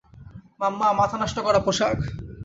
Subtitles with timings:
[0.59, 1.97] মাম্মাহ, মাথা নষ্ট করা পোশাক!